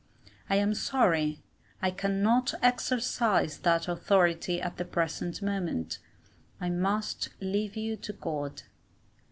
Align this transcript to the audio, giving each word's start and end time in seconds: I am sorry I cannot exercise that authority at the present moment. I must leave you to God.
I 0.49 0.55
am 0.55 0.73
sorry 0.73 1.43
I 1.79 1.91
cannot 1.91 2.55
exercise 2.63 3.59
that 3.59 3.87
authority 3.87 4.59
at 4.59 4.77
the 4.77 4.83
present 4.85 5.43
moment. 5.43 5.99
I 6.59 6.71
must 6.71 7.29
leave 7.39 7.75
you 7.77 7.97
to 7.97 8.13
God. 8.13 8.63